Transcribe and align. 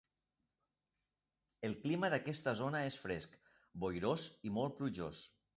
El 1.69 1.75
clima 1.83 2.11
d'aquesta 2.15 2.55
zona 2.63 2.83
és 2.89 2.99
fresc, 3.05 3.39
boirós 3.85 4.29
i 4.51 4.57
molt 4.59 4.79
plujós. 4.81 5.25